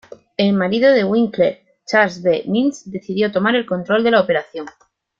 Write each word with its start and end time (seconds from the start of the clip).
El 0.35 0.53
marido 0.53 0.91
de 0.93 1.03
Winkler, 1.03 1.61
Charles 1.85 2.23
B. 2.23 2.45
Mintz, 2.47 2.89
decidió 2.89 3.31
tomar 3.31 3.53
el 3.55 3.67
control 3.67 4.03
de 4.03 4.09
la 4.09 4.21
operación. 4.21 4.65